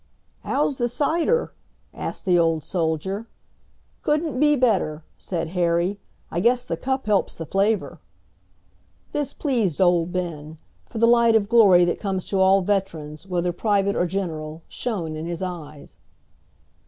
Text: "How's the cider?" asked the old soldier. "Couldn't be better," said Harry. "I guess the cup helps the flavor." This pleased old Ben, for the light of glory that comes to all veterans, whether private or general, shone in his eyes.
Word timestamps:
"How's 0.39 0.77
the 0.77 0.89
cider?" 0.89 1.53
asked 1.93 2.25
the 2.25 2.39
old 2.39 2.63
soldier. 2.63 3.27
"Couldn't 4.01 4.39
be 4.39 4.55
better," 4.55 5.03
said 5.19 5.49
Harry. 5.49 5.99
"I 6.31 6.39
guess 6.39 6.65
the 6.65 6.75
cup 6.75 7.05
helps 7.05 7.35
the 7.35 7.45
flavor." 7.45 7.99
This 9.11 9.35
pleased 9.35 9.79
old 9.79 10.11
Ben, 10.11 10.57
for 10.89 10.97
the 10.97 11.05
light 11.05 11.35
of 11.35 11.49
glory 11.49 11.85
that 11.85 11.99
comes 11.99 12.25
to 12.29 12.39
all 12.41 12.61
veterans, 12.61 13.27
whether 13.27 13.53
private 13.53 13.95
or 13.95 14.07
general, 14.07 14.63
shone 14.67 15.15
in 15.15 15.27
his 15.27 15.43
eyes. 15.43 15.99